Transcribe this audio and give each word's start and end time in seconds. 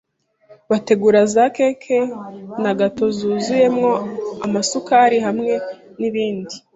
bategura 0.69 1.21
za 1.33 1.45
keke 1.55 1.99
na 2.63 2.71
gato 2.79 3.05
zuzuyemo 3.17 3.91
amasukari 4.45 5.17
hamwe 5.25 5.53
n’ibindi 5.99 6.55